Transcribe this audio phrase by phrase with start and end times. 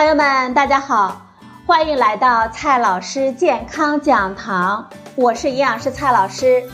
[0.00, 1.20] 朋友们，大家好，
[1.66, 6.66] 欢迎来到蔡老师健康讲堂，我是营养师蔡老师。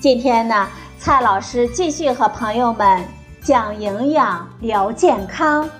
[0.00, 0.66] 今天呢，
[0.98, 3.06] 蔡老师继续和朋友们
[3.40, 5.70] 讲营养、聊健康。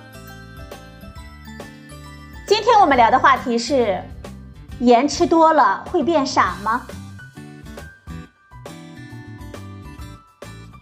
[2.47, 4.01] 今天我们聊的话题是：
[4.79, 6.83] 盐吃多了会变傻吗？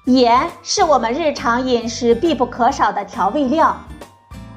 [0.06, 3.76] 盐是我们日常饮食必不可少的调味料，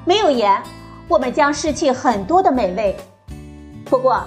[0.05, 0.61] 没有盐，
[1.07, 2.95] 我们将失去很多的美味。
[3.85, 4.23] 不过，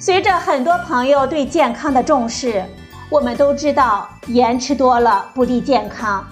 [0.00, 2.64] 随着很多朋友对健康的重视，
[3.10, 6.26] 我们都知道盐吃多了不利健康，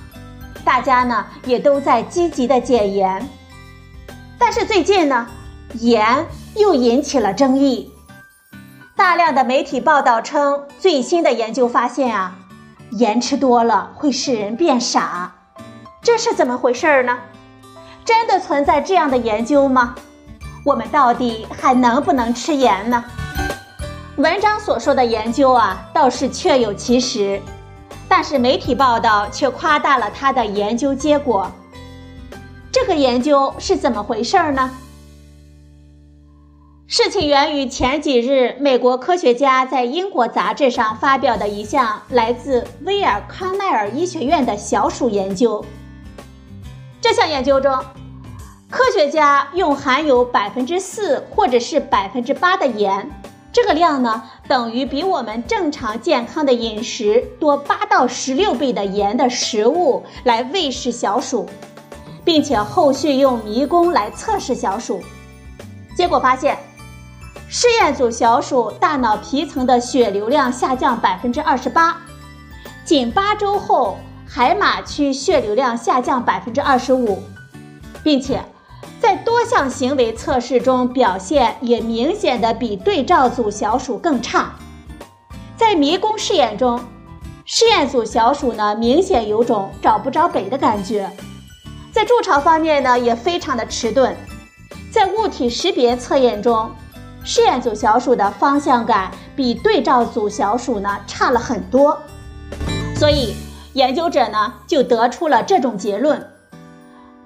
[0.64, 3.28] 大家呢也都在积极的减盐。
[4.38, 5.26] 但是最近呢，
[5.74, 7.92] 盐又引起了争议，
[8.96, 12.38] 大量的媒体报道称，最新的研究发现啊。
[12.92, 15.34] 盐吃多了会使人变傻，
[16.02, 17.18] 这是怎么回事儿呢？
[18.06, 19.96] 真的存在这样的研究吗？
[20.64, 23.04] 我们到底还能不能吃盐呢？
[24.16, 27.42] 文章所说的研究啊，倒是确有其实，
[28.08, 31.50] 但是媒体报道却夸大了他的研究结果。
[32.70, 34.70] 这个研究是怎么回事呢？
[36.86, 45.64] 事情源于前几日，美国科学家在英国杂志上发表的一项来自威尔康奈尔医学院的小鼠研究。
[47.08, 47.72] 这项研究中，
[48.68, 53.08] 科学家用含有百分之四或者是百分之八的盐，
[53.52, 61.48] 这个量呢，等于比我们正常健康的饮食多八到十六倍的盐的食物来喂食小鼠，
[62.24, 65.00] 并且后续用迷宫来测试小鼠，
[65.96, 66.58] 结果发现。
[67.48, 71.96] 试验组小鼠大脑皮层的血流量下降百分之二十八，
[72.84, 73.96] 仅八周后，
[74.28, 77.22] 海马区血流量下降百分之二十五，
[78.02, 78.42] 并且
[79.00, 84.52] 在多项行为测试中表现也明显的比对照组小鼠更差。
[85.56, 86.78] 在迷宫试验中，
[87.44, 91.10] 试验组小鼠呢明显有种找不着北的感觉，
[91.92, 94.14] 在筑巢方面呢也非常的迟钝，
[94.90, 96.70] 在物体识别测验中。
[97.24, 102.00] 试验组小鼠的方向感比对照组小鼠呢差了很多，
[102.94, 103.34] 所以
[103.76, 106.30] 研究者呢就得出了这种结论：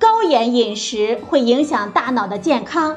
[0.01, 2.97] 高盐饮食会影响大脑的健康，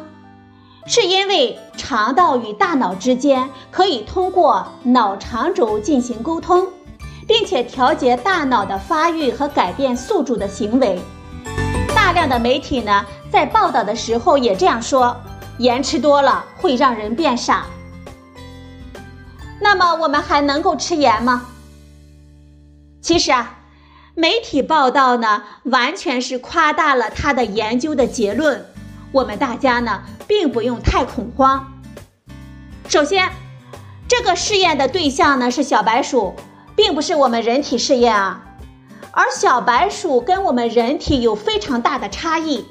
[0.87, 6.67] 是因为肠道与大脑之间可以通过脑肠轴进行沟通，
[7.27, 10.99] 并且调节大脑的发育和改变宿主的行为。
[11.93, 15.15] 大量的媒体呢在报道的时候也这样说。
[15.59, 17.67] 盐吃多了会让人变傻。
[19.61, 21.45] 那么我们还能够吃盐吗？
[23.03, 23.59] 其实啊，
[24.15, 28.65] 媒体报道呢完全是夸大了他的研究的结论。
[29.11, 31.69] 我们大家呢并不用太恐慌。
[32.87, 33.29] 首先，
[34.07, 36.33] 这个试验的对象呢是小白鼠，
[36.77, 38.41] 并不是我们人体试验啊。
[39.11, 42.65] 而小白鼠跟我们人体有非常大的差异。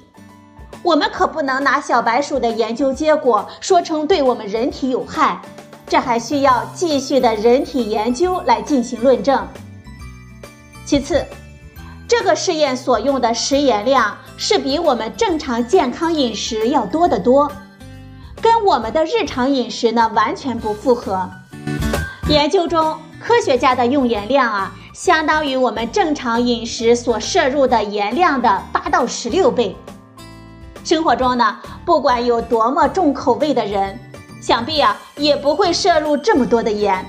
[0.82, 5.42] 我们可不能拿小白鼠的研究结果说成对我们人体有害，
[5.86, 9.46] 这还需要继续的人体研究来进行论证。
[10.92, 11.24] 其次，
[12.06, 17.50] 这个试验所用的食盐量是比我们正常健康饮食要多得多，
[18.42, 21.26] 跟我们的日常饮食呢完全不符合。
[22.28, 29.74] 研究中，科学家的用盐量啊，相当于我们正常饮食所摄入的盐量的八到十六倍。
[30.84, 33.98] 生活中呢，不管有多么重口味的人，
[34.42, 37.02] 想必啊也不会摄入这么多的盐。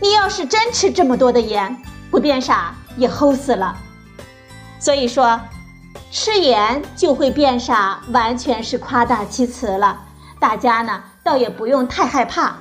[0.00, 1.76] 你要是真吃这么多的盐，
[2.10, 3.74] 不变傻也齁死了。
[4.78, 5.40] 所以说，
[6.10, 9.98] 吃盐就会变傻，完全是夸大其词了。
[10.38, 12.56] 大家呢倒也不用太害怕。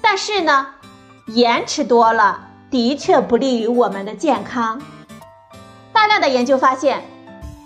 [0.00, 0.66] 但是呢，
[1.26, 4.80] 盐吃多了的确不利于我们的健康。
[5.92, 7.02] 大量的研究发现。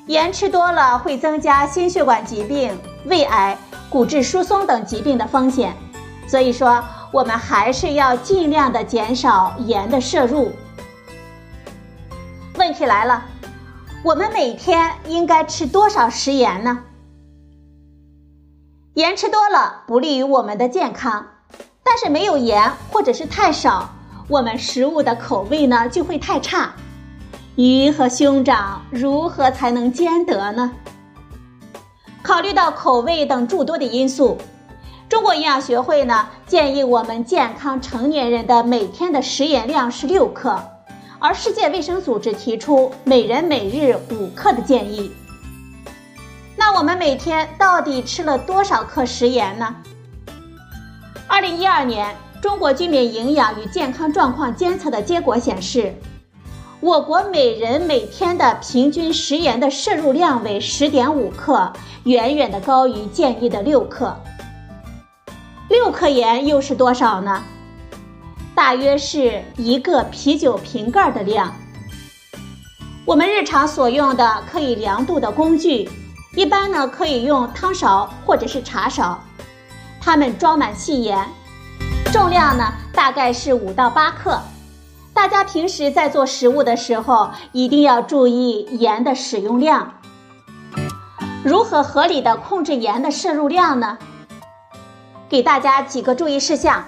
[0.06, 3.56] 盐吃多了会增加心血管疾病、胃癌、
[3.88, 5.74] 骨质疏松等疾病的风险，
[6.26, 10.52] 所以说我们还是要尽量的减少盐的摄入。
[12.74, 13.22] 问题来了，
[14.02, 16.80] 我们每天应该吃多少食盐呢？
[18.94, 21.24] 盐吃多了不利于我们的健康，
[21.84, 23.90] 但是没有盐或者是太少，
[24.26, 26.72] 我们食物的口味呢就会太差。
[27.54, 30.72] 鱼和兄长如何才能兼得呢？
[32.24, 34.36] 考虑到口味等诸多的因素，
[35.08, 40.60] 中国营养学会呢建议我们健康成年人的每天的食盐量是六克，
[41.18, 45.10] 而世界卫生组织提出每人每日五克的建议。
[46.56, 49.74] 那我们每天到底吃了多少克食盐呢？
[51.26, 55.94] 二零一二年中国居民营养与健康状况监测的结果显示，
[56.80, 61.72] 我国每人每天的平均食盐的摄入量为十点五克，
[62.04, 64.16] 远远的高于建议的六克。
[65.68, 67.42] 六克盐又是多少呢？
[68.54, 71.52] 大约是一个啤酒瓶盖的量。
[73.04, 75.90] 我们日常所用的可以量度的工具，
[76.36, 79.18] 一般呢可以用汤勺或者是茶勺，
[80.00, 81.28] 它们装满细盐，
[82.12, 84.40] 重量呢大概是五到八克。
[85.12, 89.94] 大家平时在做食物的时候，一定要注意盐的使用量。
[91.44, 93.98] 如何合理的控制盐的摄入量呢？
[95.28, 96.84] 给大家几个注意事项。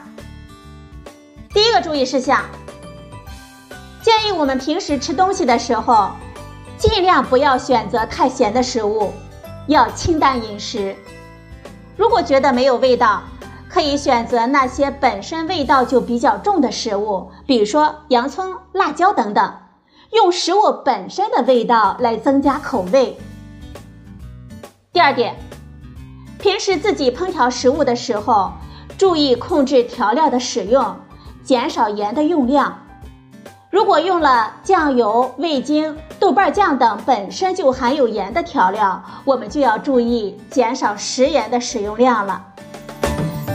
[1.56, 2.44] 第一个注意事项，
[4.02, 6.10] 建议我们平时吃东西的时候，
[6.76, 9.10] 尽量不要选择太咸的食物，
[9.66, 10.94] 要清淡饮食。
[11.96, 13.22] 如果觉得没有味道，
[13.70, 19.54] 可以选择那些本身味道就比较重的食物，比如说洋葱、辣椒等等，
[20.12, 23.16] 用食物本身的味道来增加口味。
[24.92, 25.34] 第二点。
[26.38, 28.52] 平时自己烹调食物的时候，
[28.98, 30.94] 注意控制调料的使用，
[31.46, 32.76] 减少盐的用量。
[33.70, 42.42] 如果用了酱油、味精、豆瓣酱等本身就含有盐的调料，我们就要注意减少食盐的使用量了。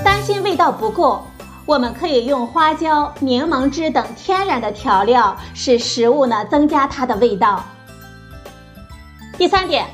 [0.06, 1.22] 担心味道不够，
[1.66, 7.62] 我们可以用花椒、柠檬汁等天然的调料，使食物呢增加它的味道。
[9.38, 9.86] 第三点。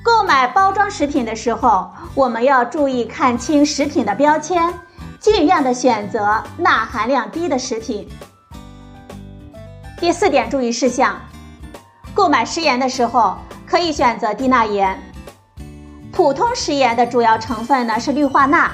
[0.00, 4.72] 购买包装食品的时候，我们要注意看清食品的标签，
[5.20, 8.08] 尽量的选择钠含量低的食品。
[10.00, 11.20] 第四点注意事项：
[12.14, 13.36] 购买食盐的时候，
[13.66, 14.96] 可以选择低钠盐。
[16.12, 18.70] 普通食盐的主要成分呢是氯化钠，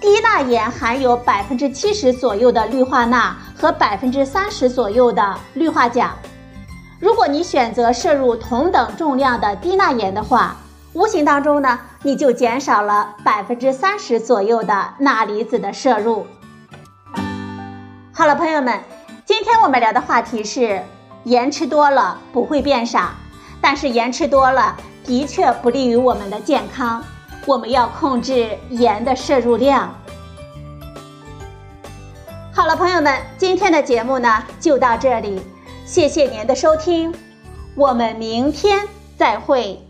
[0.00, 6.14] 低钠盐含有百分之七十左右的氯化钠和百分之三十左右的氯化钾。
[7.00, 10.56] 如果你选择摄入同等重量的低钠盐的话，
[10.96, 16.26] 无形当中呢，你就减少了百分之三十左右的钠离子的摄入。
[18.14, 18.80] 好了，朋友们，
[19.26, 20.82] 今天我们聊的话题是
[21.24, 23.14] 盐吃多了不会变傻，
[23.60, 27.04] 但是盐吃多了的确不利于我们的健康，
[27.44, 29.94] 我们要控制盐的摄入量。
[32.54, 35.42] 好了，朋友们，今天的节目呢就到这里。
[35.84, 37.14] 谢谢您的收听，
[37.74, 38.88] 我们明天
[39.18, 39.85] 再会。